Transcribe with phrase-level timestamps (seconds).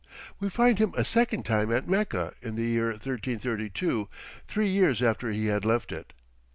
[0.39, 4.09] We find him a second time at Mecca in the year 1332,
[4.47, 6.13] three years after he had left it.